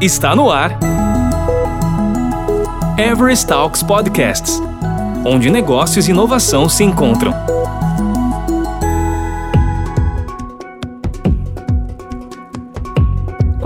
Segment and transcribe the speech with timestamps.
[0.00, 0.78] Está no ar.
[2.96, 4.60] Everest Talks Podcasts
[5.24, 7.34] onde negócios e inovação se encontram.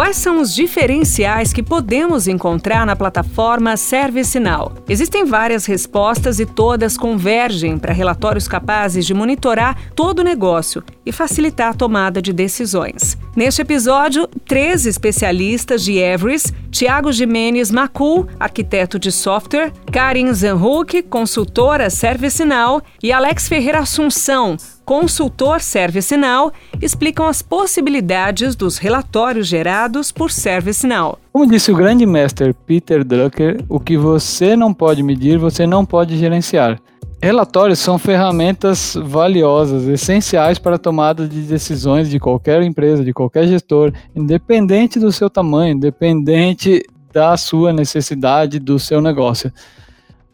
[0.05, 4.75] Quais são os diferenciais que podemos encontrar na plataforma ServiceNow?
[4.87, 11.11] Existem várias respostas e todas convergem para relatórios capazes de monitorar todo o negócio e
[11.11, 13.17] facilitar a tomada de decisões.
[13.35, 21.89] Neste episódio, três especialistas de Everest, Tiago Jimenez Macul, arquiteto de software, Karin Zanhuk, consultora
[21.89, 31.19] ServiceNow e Alex Ferreira Assunção, consultor ServiceNow, explicam as possibilidades dos relatórios gerados por ServiceNow.
[31.33, 35.85] Como disse o grande mestre Peter Drucker, o que você não pode medir, você não
[35.85, 36.81] pode gerenciar.
[37.23, 43.47] Relatórios são ferramentas valiosas, essenciais para a tomada de decisões de qualquer empresa, de qualquer
[43.47, 46.83] gestor, independente do seu tamanho, independente
[47.15, 49.51] da sua necessidade, do seu negócio.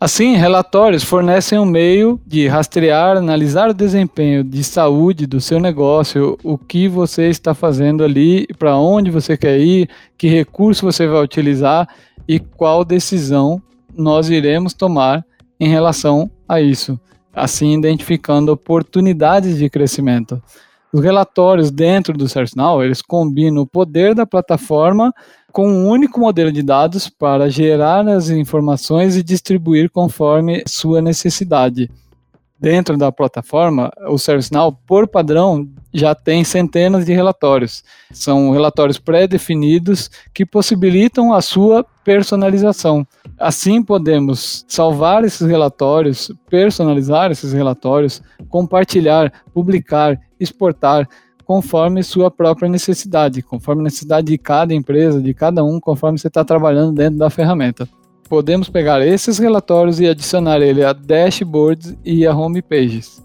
[0.03, 6.39] Assim, relatórios fornecem um meio de rastrear, analisar o desempenho de saúde do seu negócio,
[6.43, 11.23] o que você está fazendo ali, para onde você quer ir, que recurso você vai
[11.23, 11.87] utilizar
[12.27, 13.61] e qual decisão
[13.95, 15.23] nós iremos tomar
[15.61, 16.99] em relação a isso,
[17.35, 20.43] assim identificando oportunidades de crescimento.
[20.91, 25.13] Os relatórios dentro do ServiceNow, eles combinam o poder da plataforma
[25.53, 31.91] com um único modelo de dados para gerar as informações e distribuir conforme sua necessidade.
[32.59, 37.83] Dentro da plataforma, o ServiceNow, por padrão, já tem centenas de relatórios.
[38.13, 43.07] São relatórios pré-definidos que possibilitam a sua personalização.
[43.39, 51.09] Assim, podemos salvar esses relatórios, personalizar esses relatórios, compartilhar, publicar, exportar,
[51.51, 56.29] conforme sua própria necessidade, conforme a necessidade de cada empresa, de cada um, conforme você
[56.29, 57.89] está trabalhando dentro da ferramenta.
[58.29, 63.21] Podemos pegar esses relatórios e adicionar ele a dashboards e a homepages.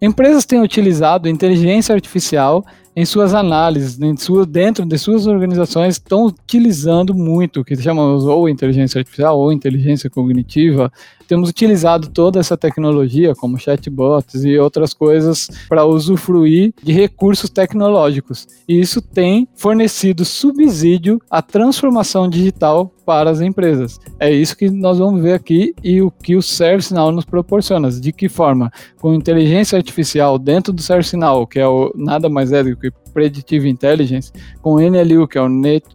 [0.00, 2.64] Empresas têm utilizado inteligência artificial
[2.94, 8.22] em suas análises, em sua, dentro de suas organizações, estão utilizando muito o que chamamos
[8.22, 10.92] ou inteligência artificial ou inteligência cognitiva.
[11.26, 18.46] Temos utilizado toda essa tecnologia, como chatbots e outras coisas, para usufruir de recursos tecnológicos.
[18.68, 24.00] E isso tem fornecido subsídio à transformação digital para as empresas.
[24.18, 27.90] É isso que nós vamos ver aqui e o que o ServiceNow nos proporciona.
[27.90, 28.70] De que forma?
[29.00, 33.68] Com inteligência artificial dentro do ServiceNow, que é o nada mais é do que Predictive
[33.68, 35.48] Intelligence, com NLU, que é o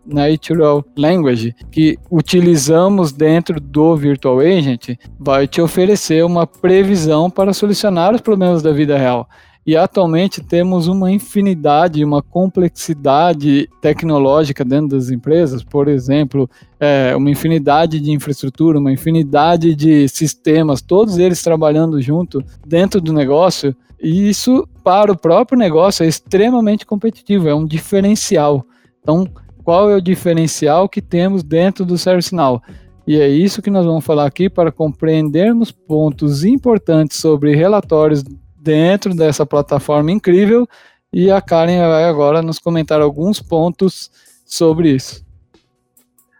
[0.05, 8.15] Natural Language, que utilizamos dentro do Virtual Agent, vai te oferecer uma previsão para solucionar
[8.15, 9.27] os problemas da vida real.
[9.69, 16.49] E atualmente temos uma infinidade, uma complexidade tecnológica dentro das empresas, por exemplo,
[16.79, 23.13] é, uma infinidade de infraestrutura, uma infinidade de sistemas, todos eles trabalhando junto dentro do
[23.13, 23.75] negócio.
[24.01, 28.65] E isso, para o próprio negócio, é extremamente competitivo, é um diferencial.
[29.01, 29.27] Então,
[29.63, 32.61] qual é o diferencial que temos dentro do ServiceNow?
[33.05, 38.23] E é isso que nós vamos falar aqui para compreendermos pontos importantes sobre relatórios
[38.61, 40.67] dentro dessa plataforma incrível.
[41.11, 44.11] E a Karen vai agora nos comentar alguns pontos
[44.45, 45.28] sobre isso.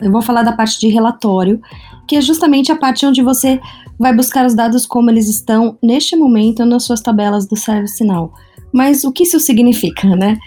[0.01, 1.59] Eu vou falar da parte de relatório,
[2.07, 3.59] que é justamente a parte onde você
[3.99, 8.31] vai buscar os dados como eles estão neste momento nas suas tabelas do ServiceNow.
[8.71, 10.37] Mas o que isso significa, né?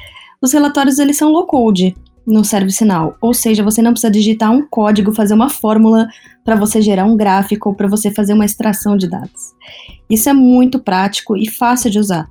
[0.40, 1.94] Os relatórios eles são low code
[2.26, 6.08] no ServiceNow, ou seja, você não precisa digitar um código, fazer uma fórmula
[6.44, 9.52] para você gerar um gráfico ou para você fazer uma extração de dados.
[10.08, 12.26] Isso é muito prático e fácil de usar.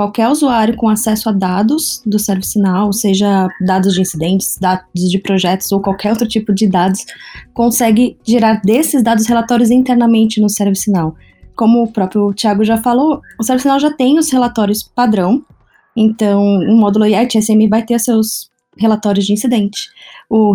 [0.00, 5.70] Qualquer usuário com acesso a dados do ServiceNow, seja dados de incidentes, dados de projetos
[5.72, 7.04] ou qualquer outro tipo de dados,
[7.52, 11.14] consegue gerar desses dados relatórios internamente no ServiceNow.
[11.54, 15.44] Como o próprio Thiago já falou, o ServiceNow já tem os relatórios padrão,
[15.94, 19.90] então o módulo ITSM vai ter seus relatórios de incidente.
[20.30, 20.54] O,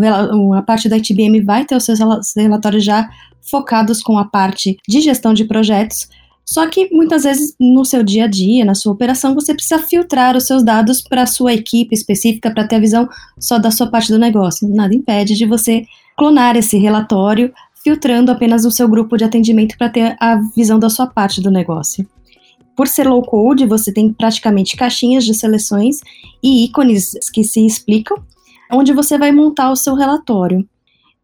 [0.56, 2.00] a parte da ITBM vai ter os seus
[2.36, 3.08] relatórios já
[3.44, 6.10] focados com a parte de gestão de projetos,
[6.46, 10.38] só que muitas vezes no seu dia a dia, na sua operação, você precisa filtrar
[10.38, 13.10] os seus dados para a sua equipe específica para ter a visão
[13.40, 14.70] só da sua parte do negócio.
[14.70, 17.52] Nada impede de você clonar esse relatório,
[17.84, 21.50] filtrando apenas o seu grupo de atendimento para ter a visão da sua parte do
[21.50, 22.08] negócio.
[22.76, 26.02] Por ser low code, você tem praticamente caixinhas de seleções
[26.44, 28.18] e ícones que se explicam,
[28.72, 30.68] onde você vai montar o seu relatório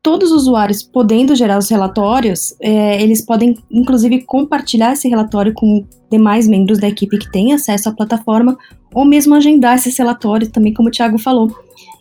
[0.04, 5.86] todos os usuários podendo gerar os relatórios, é, eles podem inclusive compartilhar esse relatório com
[6.12, 8.58] demais membros da equipe que têm acesso à plataforma,
[8.94, 11.56] ou mesmo agendar esses relatórios também, como o Thiago falou.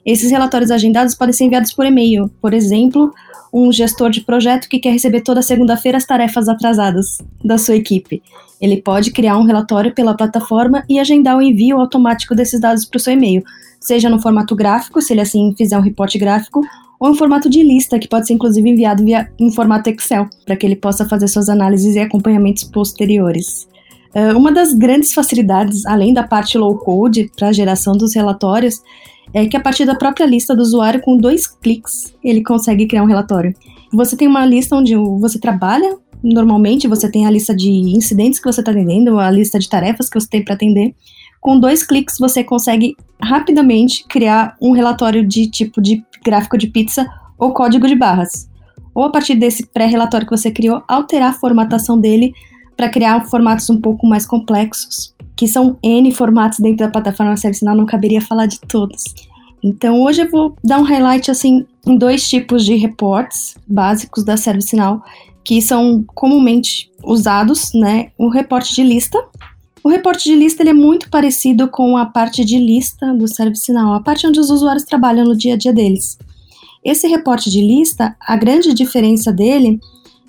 [0.05, 2.29] Esses relatórios agendados podem ser enviados por e-mail.
[2.41, 3.13] Por exemplo,
[3.53, 8.23] um gestor de projeto que quer receber toda segunda-feira as tarefas atrasadas da sua equipe.
[8.61, 12.97] Ele pode criar um relatório pela plataforma e agendar o envio automático desses dados para
[12.97, 13.43] o seu e-mail,
[13.79, 16.63] seja no formato gráfico, se ele assim fizer um reporte gráfico,
[17.01, 20.55] ou em formato de lista, que pode ser inclusive enviado via, em formato Excel, para
[20.55, 23.67] que ele possa fazer suas análises e acompanhamentos posteriores.
[24.15, 28.83] Uh, uma das grandes facilidades, além da parte low code para a geração dos relatórios,
[29.33, 33.03] é que a partir da própria lista do usuário, com dois cliques, ele consegue criar
[33.03, 33.55] um relatório.
[33.93, 38.53] Você tem uma lista onde você trabalha, normalmente você tem a lista de incidentes que
[38.53, 40.95] você está atendendo, a lista de tarefas que você tem para atender.
[41.41, 47.07] Com dois cliques você consegue rapidamente criar um relatório de tipo de gráfico de pizza
[47.39, 48.49] ou código de barras.
[48.95, 52.33] Ou a partir desse pré-relatório que você criou, alterar a formatação dele
[52.77, 57.75] para criar formatos um pouco mais complexos que são N formatos dentro da plataforma ServiceNow,
[57.75, 59.03] não caberia falar de todos.
[59.63, 64.37] Então hoje eu vou dar um highlight assim em dois tipos de reports básicos da
[64.37, 65.03] ServiceNow
[65.43, 68.11] que são comumente usados, né?
[68.19, 69.19] O reporte de lista.
[69.83, 74.03] O reporte de lista é muito parecido com a parte de lista do ServiceNow, a
[74.03, 76.19] parte onde os usuários trabalham no dia a dia deles.
[76.85, 79.81] Esse reporte de lista, a grande diferença dele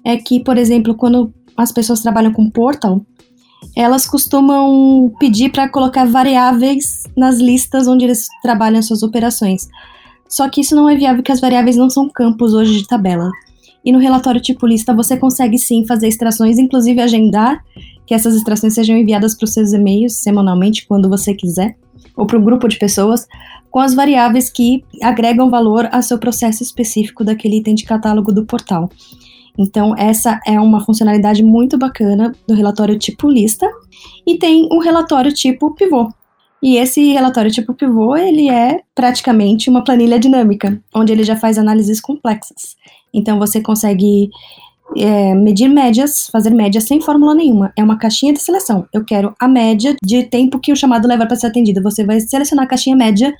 [0.05, 3.05] é que, por exemplo, quando as pessoas trabalham com Portal,
[3.75, 9.67] elas costumam pedir para colocar variáveis nas listas onde eles trabalham suas operações.
[10.29, 13.29] Só que isso não é viável porque as variáveis não são campos hoje de tabela.
[13.83, 17.61] E no relatório tipo lista você consegue sim fazer extrações, inclusive agendar
[18.05, 21.77] que essas extrações sejam enviadas para os seus e-mails semanalmente, quando você quiser,
[22.15, 23.27] ou para um grupo de pessoas,
[23.69, 28.45] com as variáveis que agregam valor ao seu processo específico daquele item de catálogo do
[28.45, 28.89] portal.
[29.57, 33.69] Então, essa é uma funcionalidade muito bacana do relatório tipo lista.
[34.25, 36.09] E tem o relatório tipo pivô.
[36.61, 41.57] E esse relatório tipo pivô, ele é praticamente uma planilha dinâmica, onde ele já faz
[41.57, 42.75] análises complexas.
[43.13, 44.29] Então, você consegue
[44.97, 47.71] é, medir médias, fazer médias sem fórmula nenhuma.
[47.77, 48.85] É uma caixinha de seleção.
[48.93, 51.81] Eu quero a média de tempo que o chamado leva para ser atendido.
[51.81, 53.33] Você vai selecionar a caixinha média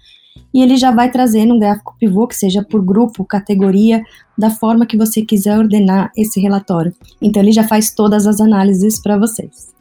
[0.54, 4.04] e ele já vai trazer num gráfico pivô, que seja por grupo, categoria,
[4.38, 6.94] da forma que você quiser ordenar esse relatório.
[7.22, 9.72] Então ele já faz todas as análises para vocês.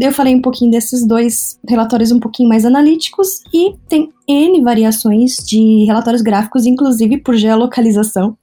[0.00, 5.36] Eu falei um pouquinho desses dois relatórios um pouquinho mais analíticos e tem N variações
[5.44, 8.36] de relatórios gráficos, inclusive por geolocalização.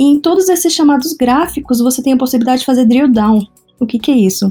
[0.00, 3.46] E em todos esses chamados gráficos, você tem a possibilidade de fazer drill down,
[3.78, 4.50] o que, que é isso?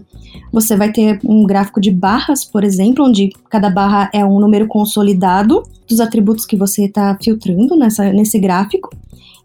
[0.54, 4.68] Você vai ter um gráfico de barras, por exemplo, onde cada barra é um número
[4.68, 8.92] consolidado dos atributos que você está filtrando nessa, nesse gráfico.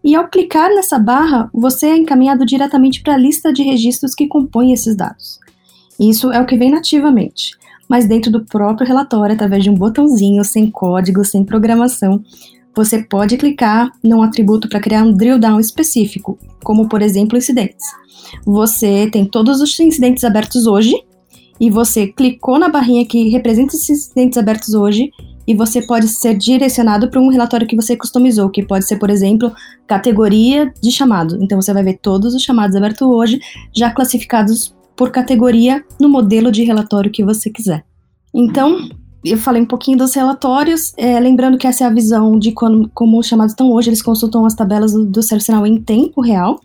[0.03, 4.27] E ao clicar nessa barra, você é encaminhado diretamente para a lista de registros que
[4.27, 5.39] compõem esses dados.
[5.99, 7.57] Isso é o que vem nativamente.
[7.89, 12.23] Mas dentro do próprio relatório, através de um botãozinho, sem código, sem programação,
[12.75, 17.85] você pode clicar num atributo para criar um drill down específico, como por exemplo incidentes.
[18.45, 20.95] Você tem todos os incidentes abertos hoje
[21.59, 25.11] e você clicou na barrinha que representa esses incidentes abertos hoje
[25.47, 29.09] e você pode ser direcionado para um relatório que você customizou, que pode ser, por
[29.09, 29.53] exemplo,
[29.87, 31.37] categoria de chamado.
[31.41, 33.39] Então você vai ver todos os chamados abertos hoje,
[33.71, 37.85] já classificados por categoria no modelo de relatório que você quiser.
[38.33, 38.89] Então,
[39.25, 42.89] eu falei um pouquinho dos relatórios, é, lembrando que essa é a visão de como,
[42.93, 46.59] como os chamados estão hoje, eles consultam as tabelas do, do ServiceNow em tempo real.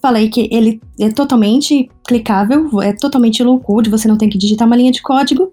[0.00, 4.66] Falei que ele é totalmente clicável, é totalmente low code, você não tem que digitar
[4.66, 5.50] uma linha de código.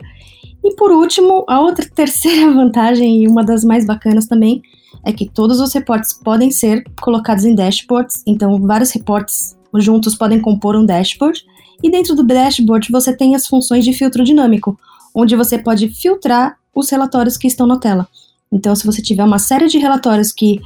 [0.64, 4.62] E por último, a outra terceira vantagem, e uma das mais bacanas também,
[5.04, 10.40] é que todos os reportes podem ser colocados em dashboards, então vários reportes juntos podem
[10.40, 11.44] compor um dashboard.
[11.82, 14.78] E dentro do dashboard você tem as funções de filtro dinâmico,
[15.14, 18.08] onde você pode filtrar os relatórios que estão na tela.
[18.52, 20.60] Então, se você tiver uma série de relatórios que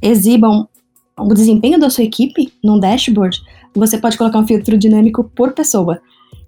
[0.00, 0.68] exibam
[1.18, 3.40] o desempenho da sua equipe num dashboard,
[3.74, 6.00] você pode colocar um filtro dinâmico por pessoa.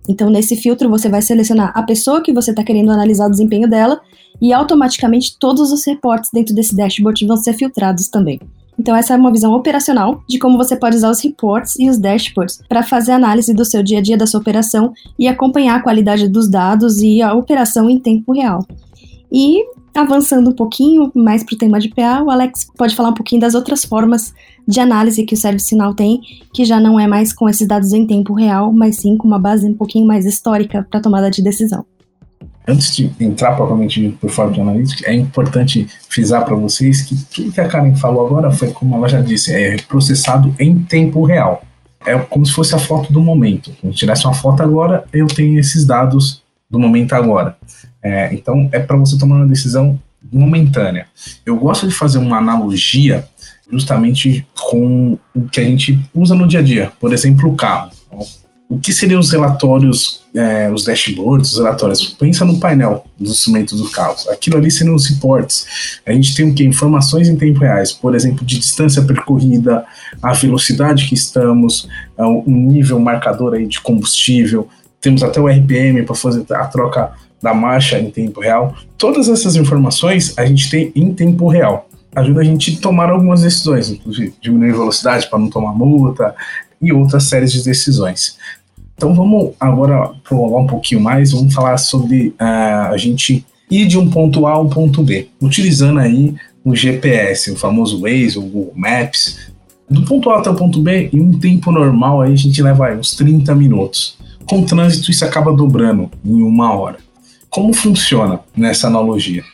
[0.08, 3.68] Então, nesse filtro, você vai selecionar a pessoa que você está querendo analisar o desempenho
[3.68, 4.00] dela
[4.40, 8.38] e automaticamente todos os reportes dentro desse dashboard vão ser filtrados também.
[8.78, 11.98] Então, essa é uma visão operacional de como você pode usar os reports e os
[11.98, 15.82] dashboards para fazer análise do seu dia a dia da sua operação e acompanhar a
[15.82, 18.66] qualidade dos dados e a operação em tempo real.
[19.30, 19.64] E
[19.94, 23.40] avançando um pouquinho mais para o tema de PA, o Alex pode falar um pouquinho
[23.40, 24.34] das outras formas
[24.66, 26.20] de análise que o Service Sinal tem,
[26.52, 29.38] que já não é mais com esses dados em tempo real, mas sim com uma
[29.38, 31.84] base um pouquinho mais histórica para tomada de decisão
[32.66, 37.52] antes de entrar propriamente por fora de analytics, é importante frisar para vocês que tudo
[37.52, 41.62] que a Karen falou agora foi, como ela já disse, é processado em tempo real.
[42.06, 43.70] É como se fosse a foto do momento.
[43.70, 47.56] Se eu tirasse uma foto agora, eu tenho esses dados do momento agora.
[48.02, 49.98] É, então, é para você tomar uma decisão
[50.32, 51.06] momentânea.
[51.44, 53.26] Eu gosto de fazer uma analogia
[53.70, 56.92] justamente com o que a gente usa no dia a dia.
[57.00, 57.90] Por exemplo, o carro.
[58.68, 62.08] O que seriam os relatórios, é, os dashboards, os relatórios?
[62.08, 64.16] Pensa no painel dos instrumentos do carro.
[64.30, 66.00] Aquilo ali seriam os reports.
[66.04, 66.64] A gente tem o que?
[66.64, 69.84] Informações em tempo reais, por exemplo, de distância percorrida,
[70.22, 71.88] a velocidade que estamos,
[72.18, 74.68] é, o nível marcador aí de combustível.
[75.00, 77.12] Temos até o RPM para fazer a troca
[77.44, 78.74] da marcha em tempo real.
[78.96, 81.88] Todas essas informações a gente tem em tempo real.
[82.16, 86.34] Ajuda a gente a tomar algumas decisões, inclusive diminuir velocidade para não tomar multa
[86.80, 88.38] e outras séries de decisões.
[88.96, 93.98] Então vamos agora prolongar um pouquinho mais, vamos falar sobre uh, a gente ir de
[93.98, 96.34] um ponto A a um ponto B, utilizando aí
[96.64, 99.52] o GPS, o famoso Waze, o Google Maps.
[99.88, 102.86] Do ponto A até o ponto B, em um tempo normal, aí a gente leva
[102.86, 104.16] aí, uns 30 minutos.
[104.46, 106.98] Com o trânsito, isso acaba dobrando em uma hora.
[107.50, 109.44] Como funciona nessa analogia?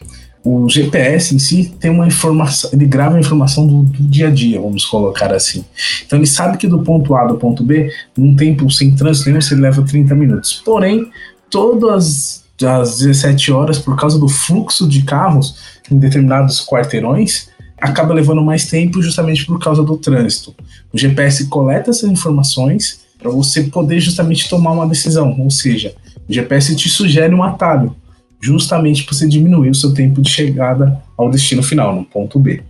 [0.42, 4.30] O GPS em si tem uma informação, ele grava a informação do, do, dia a
[4.30, 5.64] dia, vamos colocar assim.
[6.06, 9.40] Então ele sabe que do ponto A do ponto B, num tempo sem trânsito nenhum,
[9.40, 10.62] você leva 30 minutos.
[10.64, 11.11] Porém,
[11.50, 15.56] todas as 17 horas, por causa do fluxo de carros
[15.90, 17.49] em determinados quarteirões,
[17.80, 20.54] acaba levando mais tempo justamente por causa do trânsito.
[20.92, 25.94] O GPS coleta essas informações para você poder justamente tomar uma decisão, ou seja,
[26.28, 27.94] o GPS te sugere um atalho,
[28.40, 32.62] justamente para você diminuir o seu tempo de chegada ao destino final, no ponto B.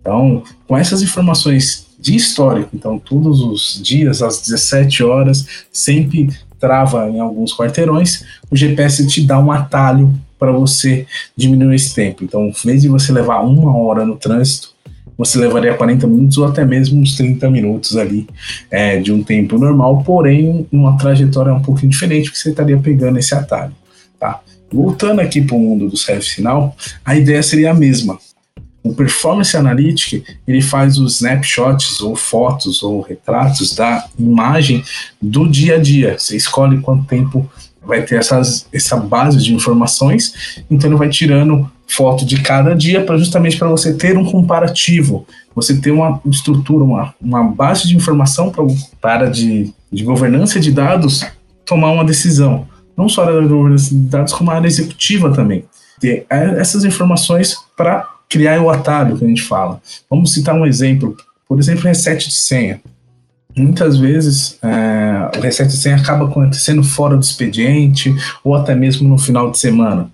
[0.00, 6.28] Então, com essas informações de histórico, então todos os dias às 17 horas, sempre
[6.60, 12.22] trava em alguns quarteirões, o GPS te dá um atalho para você diminuir esse tempo.
[12.22, 14.74] Então, em vez de você levar uma hora no trânsito,
[15.16, 18.26] você levaria 40 minutos ou até mesmo uns 30 minutos ali
[18.70, 23.18] é, de um tempo normal, porém uma trajetória um pouquinho diferente, porque você estaria pegando
[23.18, 23.72] esse atalho.
[24.74, 28.18] Voltando aqui para o mundo do serviço final, a ideia seria a mesma.
[28.82, 34.82] O Performance Analytic ele faz os snapshots ou fotos ou retratos da imagem
[35.22, 36.18] do dia a dia.
[36.18, 37.48] Você escolhe quanto tempo
[37.86, 43.04] vai ter essas, essa base de informações, então ele vai tirando foto de cada dia
[43.04, 47.94] para justamente para você ter um comparativo, você ter uma estrutura, uma, uma base de
[47.94, 48.64] informação para
[49.00, 51.24] para de, de governança de dados
[51.64, 55.64] tomar uma decisão, não só da governança de dados, como a área executiva também.
[56.00, 59.80] Ter essas informações para criar o atalho que a gente fala.
[60.10, 61.16] Vamos citar um exemplo,
[61.48, 62.80] por exemplo, reset de senha.
[63.56, 69.08] Muitas vezes é, o reset de senha acaba acontecendo fora do expediente ou até mesmo
[69.08, 70.10] no final de semana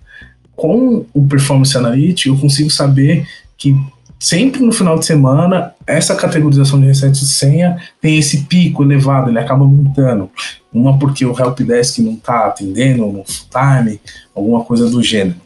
[0.60, 3.74] com o Performance Analytics, eu consigo saber que
[4.20, 9.30] sempre no final de semana, essa categorização de reset de senha tem esse pico elevado,
[9.30, 10.30] ele acaba aumentando.
[10.72, 13.98] Uma porque o helpdesk não está atendendo no time,
[14.36, 15.36] alguma coisa do gênero.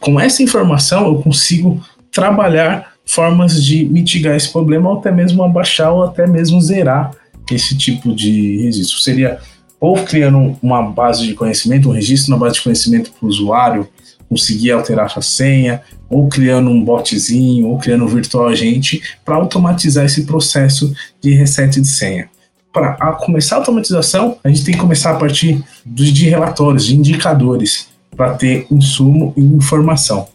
[0.00, 5.92] Com essa informação, eu consigo trabalhar formas de mitigar esse problema, ou até mesmo abaixar,
[5.92, 7.12] ou até mesmo zerar
[7.50, 8.98] esse tipo de registro.
[8.98, 9.38] Seria
[9.80, 13.88] ou criando uma base de conhecimento, um registro na base de conhecimento para o usuário,
[14.28, 20.04] conseguir alterar a senha, ou criando um botzinho, ou criando um virtual agente para automatizar
[20.04, 22.28] esse processo de reset de senha.
[22.72, 27.88] Para começar a automatização, a gente tem que começar a partir de relatórios, de indicadores,
[28.16, 30.28] para ter insumo e informação.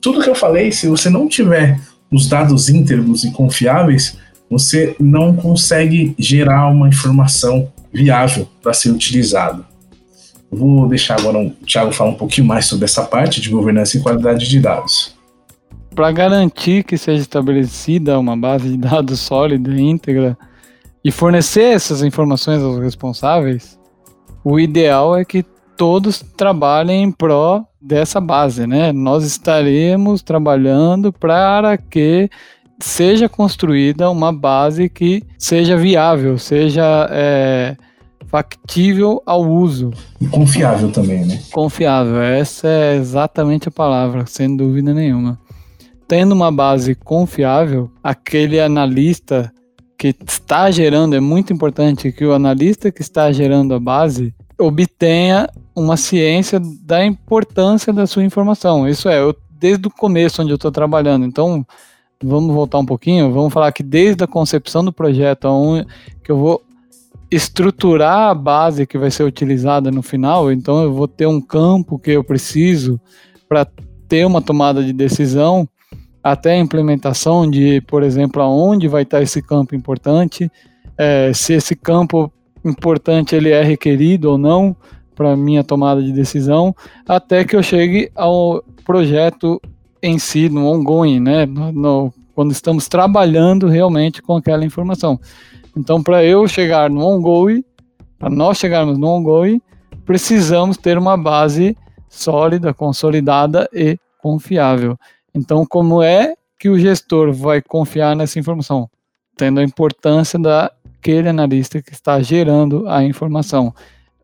[0.00, 1.78] Tudo que eu falei, se você não tiver
[2.10, 4.16] os dados íntegros e confiáveis,
[4.50, 9.71] você não consegue gerar uma informação viável para ser utilizada.
[10.52, 14.02] Vou deixar agora o Thiago falar um pouquinho mais sobre essa parte de governança e
[14.02, 15.16] qualidade de dados.
[15.94, 20.36] Para garantir que seja estabelecida uma base de dados sólida, íntegra
[21.02, 23.78] e fornecer essas informações aos responsáveis,
[24.44, 25.42] o ideal é que
[25.76, 28.92] todos trabalhem em pró dessa base, né?
[28.92, 32.28] Nós estaremos trabalhando para que
[32.78, 37.76] seja construída uma base que seja viável, seja é,
[38.32, 39.90] factível ao uso.
[40.18, 41.38] E confiável também, né?
[41.52, 45.38] Confiável, essa é exatamente a palavra, sem dúvida nenhuma.
[46.08, 49.52] Tendo uma base confiável, aquele analista
[49.98, 55.46] que está gerando, é muito importante que o analista que está gerando a base obtenha
[55.76, 58.88] uma ciência da importância da sua informação.
[58.88, 61.26] Isso é, eu, desde o começo onde eu estou trabalhando.
[61.26, 61.66] Então,
[62.22, 65.48] vamos voltar um pouquinho, vamos falar que desde a concepção do projeto,
[66.24, 66.62] que eu vou
[67.34, 71.98] estruturar a base que vai ser utilizada no final, então eu vou ter um campo
[71.98, 73.00] que eu preciso
[73.48, 73.66] para
[74.06, 75.66] ter uma tomada de decisão,
[76.22, 80.50] até a implementação de, por exemplo, aonde vai estar esse campo importante,
[80.96, 82.30] é, se esse campo
[82.64, 84.76] importante ele é requerido ou não
[85.14, 86.74] para minha tomada de decisão,
[87.08, 89.60] até que eu chegue ao projeto
[90.02, 91.46] em si, no ongoing, né?
[91.46, 95.18] No, no, quando estamos trabalhando realmente com aquela informação.
[95.76, 97.64] Então, para eu chegar no ongoing,
[98.18, 99.60] para nós chegarmos no ongoing,
[100.04, 101.76] precisamos ter uma base
[102.08, 104.96] sólida, consolidada e confiável.
[105.34, 108.88] Então, como é que o gestor vai confiar nessa informação?
[109.36, 113.74] Tendo a importância daquele analista que está gerando a informação.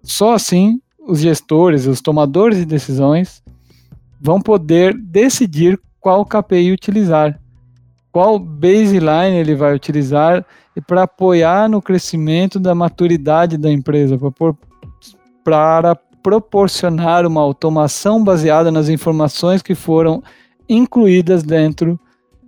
[0.03, 3.43] Só assim os gestores, os tomadores de decisões
[4.21, 7.41] vão poder decidir qual KPI utilizar,
[8.13, 10.45] qual baseline ele vai utilizar
[10.87, 14.19] para apoiar no crescimento da maturidade da empresa,
[15.45, 20.23] para proporcionar uma automação baseada nas informações que foram
[20.69, 21.99] incluídas dentro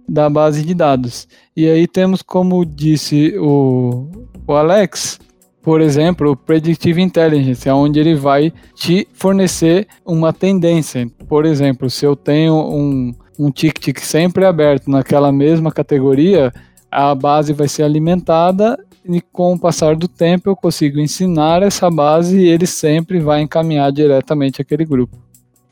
[0.09, 1.29] da base de dados.
[1.57, 4.09] E aí temos, como disse o,
[4.47, 5.21] o Alex,
[5.63, 11.07] por exemplo, o Predictive Intelligence, é onde ele vai te fornecer uma tendência.
[11.29, 16.53] Por exemplo, se eu tenho um, um ticket sempre aberto naquela mesma categoria,
[16.91, 21.91] a base vai ser alimentada e com o passar do tempo eu consigo ensinar essa
[21.91, 25.17] base e ele sempre vai encaminhar diretamente aquele grupo.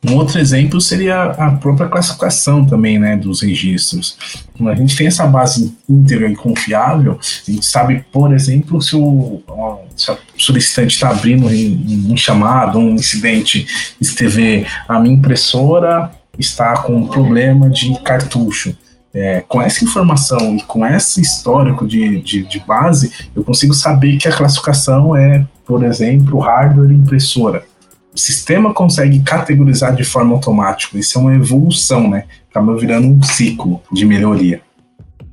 [0.07, 4.17] Um outro exemplo seria a própria classificação também, né, dos registros.
[4.57, 8.95] Quando a gente tem essa base íntegra e confiável, a gente sabe, por exemplo, se
[8.95, 9.43] o,
[9.97, 13.67] se solicitante está abrindo um, um chamado, um incidente,
[14.01, 18.77] esteve a minha impressora está com um problema de cartucho.
[19.13, 24.19] É, com essa informação e com esse histórico de, de, de, base, eu consigo saber
[24.19, 27.65] que a classificação é, por exemplo, hardware impressora.
[28.15, 30.99] O sistema consegue categorizar de forma automática.
[30.99, 32.25] Isso é uma evolução, né?
[32.51, 34.61] Acaba virando um ciclo de melhoria.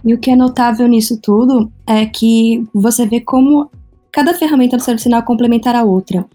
[0.05, 3.69] E o que é notável nisso tudo é que você vê como
[4.11, 6.25] cada ferramenta do ServiceNow complementar a outra.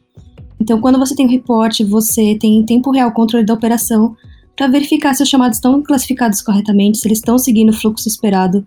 [0.60, 4.14] Então, quando você tem um reporte, você tem em tempo real controle da operação,
[4.60, 8.62] para verificar se os chamados estão classificados corretamente, se eles estão seguindo o fluxo esperado.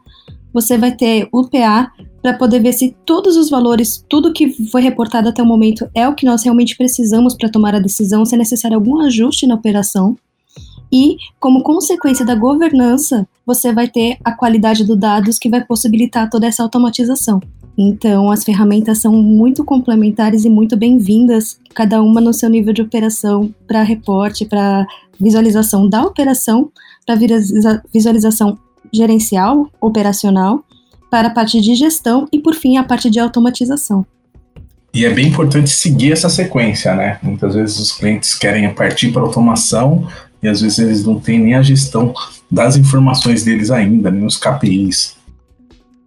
[0.51, 4.81] Você vai ter o PA para poder ver se todos os valores, tudo que foi
[4.81, 8.33] reportado até o momento é o que nós realmente precisamos para tomar a decisão, se
[8.33, 10.17] é necessário algum ajuste na operação.
[10.91, 16.27] E, como consequência da governança, você vai ter a qualidade dos dados que vai possibilitar
[16.27, 17.39] toda essa automatização.
[17.77, 22.81] Então, as ferramentas são muito complementares e muito bem-vindas, cada uma no seu nível de
[22.81, 24.85] operação, para reporte, para
[25.19, 26.71] visualização da operação,
[27.05, 27.15] para
[27.91, 28.57] visualização
[28.91, 30.63] gerencial, operacional,
[31.09, 34.05] para a parte de gestão e, por fim, a parte de automatização.
[34.93, 37.17] E é bem importante seguir essa sequência, né?
[37.23, 40.07] Muitas vezes os clientes querem partir para automação
[40.41, 42.13] e às vezes eles não têm nem a gestão
[42.49, 45.15] das informações deles ainda, nem os KPIs.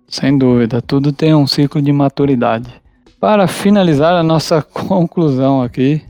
[0.09, 2.71] Sem dúvida, tudo tem um ciclo de maturidade.
[3.19, 6.03] Para finalizar a nossa conclusão aqui,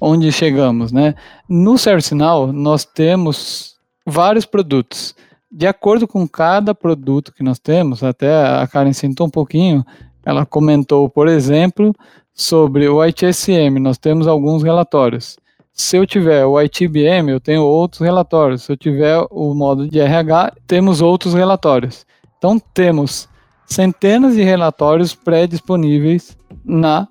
[0.00, 1.14] onde chegamos, né?
[1.48, 3.74] No ServiceNow, nós temos
[4.06, 5.14] vários produtos.
[5.50, 9.84] De acordo com cada produto que nós temos, até a Karen sentou um pouquinho,
[10.24, 11.92] ela comentou, por exemplo,
[12.32, 15.36] sobre o ITSM, nós temos alguns relatórios.
[15.72, 18.62] Se eu tiver o ITBM, eu tenho outros relatórios.
[18.62, 22.04] Se eu tiver o modo de RH, temos outros relatórios.
[22.36, 23.29] Então, temos
[23.70, 27.08] centenas de relatórios pré-disponíveis na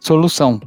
[0.00, 0.60] solução.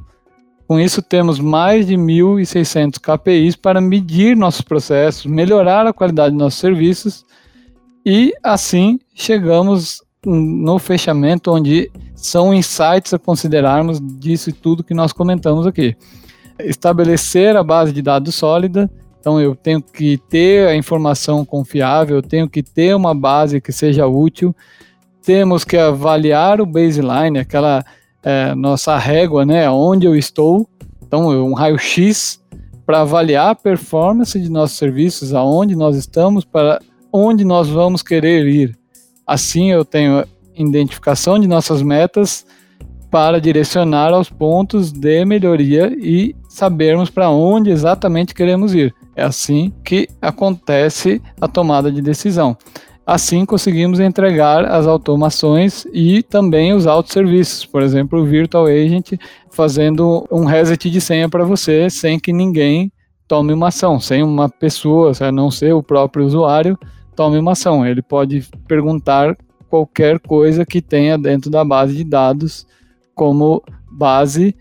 [0.65, 6.39] Com isso, temos mais de 1.600 KPIs para medir nossos processos, melhorar a qualidade de
[6.39, 7.25] nossos serviços
[8.05, 15.11] e, assim, chegamos no fechamento onde são insights a considerarmos disso e tudo que nós
[15.11, 15.95] comentamos aqui.
[16.59, 22.21] Estabelecer a base de dados sólida, então eu tenho que ter a informação confiável, eu
[22.21, 24.55] tenho que ter uma base que seja útil,
[25.25, 27.83] temos que avaliar o baseline, aquela
[28.21, 30.67] é, nossa régua, né, onde eu estou,
[31.05, 32.41] então um raio-x
[32.85, 36.79] para avaliar a performance de nossos serviços, aonde nós estamos, para
[37.11, 38.77] onde nós vamos querer ir.
[39.25, 42.45] Assim eu tenho identificação de nossas metas
[43.09, 48.93] para direcionar aos pontos de melhoria e sabermos para onde exatamente queremos ir.
[49.15, 52.57] É assim que acontece a tomada de decisão.
[53.05, 59.13] Assim conseguimos entregar as automações e também os autosserviços, por exemplo, o Virtual Agent
[59.51, 62.91] fazendo um reset de senha para você sem que ninguém
[63.27, 66.77] tome uma ação, sem uma pessoa, a não ser o próprio usuário,
[67.13, 67.85] tome uma ação.
[67.85, 69.35] Ele pode perguntar
[69.69, 72.65] qualquer coisa que tenha dentro da base de dados
[73.13, 73.61] como
[73.91, 74.55] base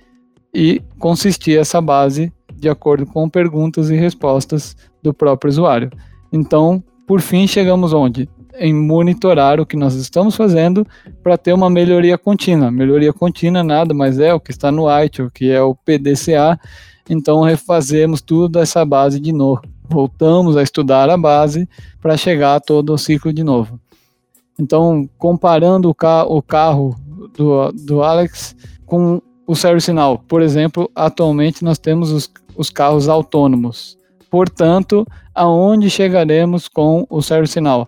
[0.52, 5.90] e consistir essa base de acordo com perguntas e respostas do próprio usuário.
[6.33, 8.29] Então, por fim, chegamos onde?
[8.55, 10.87] Em monitorar o que nós estamos fazendo
[11.23, 12.71] para ter uma melhoria contínua.
[12.71, 16.59] Melhoria contínua nada mais é o que está no ITIL, que é o PDCA.
[17.09, 19.62] então refazemos tudo essa base de novo.
[19.88, 21.69] Voltamos a estudar a base
[22.01, 23.79] para chegar a todo o ciclo de novo.
[24.59, 26.95] Então, comparando o, ca o carro
[27.37, 28.55] do, do Alex
[28.87, 33.99] com o Service Now, por exemplo, atualmente nós temos os, os carros autônomos.
[34.33, 37.87] Portanto, aonde chegaremos com o Service Now?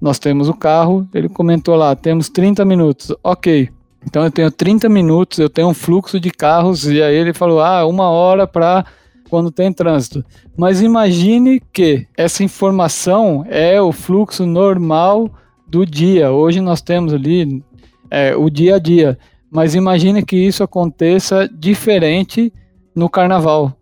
[0.00, 3.12] Nós temos o carro, ele comentou lá, temos 30 minutos.
[3.20, 3.68] Ok,
[4.06, 7.60] então eu tenho 30 minutos, eu tenho um fluxo de carros, e aí ele falou:
[7.60, 8.84] ah, uma hora para
[9.28, 10.24] quando tem trânsito.
[10.56, 15.28] Mas imagine que essa informação é o fluxo normal
[15.66, 16.30] do dia.
[16.30, 17.60] Hoje nós temos ali
[18.08, 19.18] é, o dia a dia.
[19.50, 22.52] Mas imagine que isso aconteça diferente
[22.94, 23.76] no carnaval.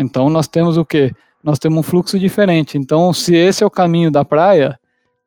[0.00, 1.12] Então nós temos o quê?
[1.44, 2.76] Nós temos um fluxo diferente.
[2.76, 4.78] Então, se esse é o caminho da praia,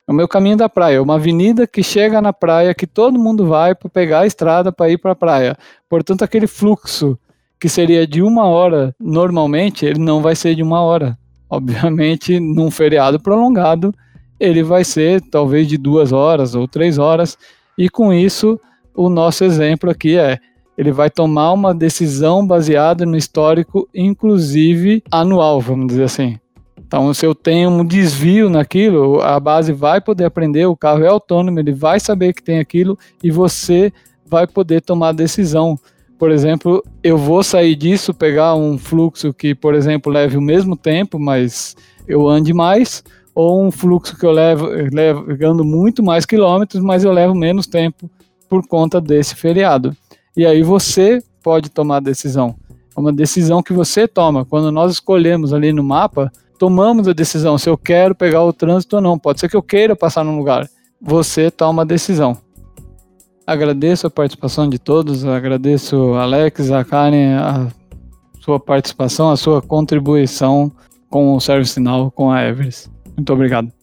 [0.08, 3.48] é o meu caminho da praia, uma avenida que chega na praia, que todo mundo
[3.48, 5.58] vai para pegar a estrada para ir para a praia.
[5.90, 7.18] Portanto, aquele fluxo
[7.60, 11.18] que seria de uma hora normalmente, ele não vai ser de uma hora.
[11.50, 13.94] Obviamente, num feriado prolongado,
[14.40, 17.38] ele vai ser talvez de duas horas ou três horas.
[17.78, 18.60] E com isso,
[18.94, 20.40] o nosso exemplo aqui é
[20.78, 26.38] ele vai tomar uma decisão baseada no histórico, inclusive anual, vamos dizer assim.
[26.78, 31.08] Então, se eu tenho um desvio naquilo, a base vai poder aprender, o carro é
[31.08, 33.92] autônomo, ele vai saber que tem aquilo e você
[34.28, 35.76] vai poder tomar a decisão.
[36.20, 40.78] Por exemplo, eu vou sair disso, pegar um fluxo que, por exemplo, leve o mesmo
[40.78, 41.76] tempo, mas
[42.08, 47.12] eu ande mais, ou um fluxo que eu levo, levando muito mais quilômetros, mas eu
[47.12, 48.10] levo menos tempo
[48.48, 49.98] por conta desse feriado.
[50.36, 52.56] E aí você pode tomar a decisão.
[52.96, 54.46] É uma decisão que você toma.
[54.46, 58.96] Quando nós escolhemos ali no mapa, tomamos a decisão se eu quero pegar o trânsito
[58.96, 59.18] ou não.
[59.18, 60.68] Pode ser que eu queira passar num lugar.
[61.02, 62.38] Você toma a decisão.
[63.46, 67.68] Agradeço a participação de todos, agradeço Alex, a Karen, a
[68.40, 70.72] sua participação, a sua contribuição
[71.10, 72.90] com o Service Now, com a Everest.
[73.18, 73.83] Muito obrigado.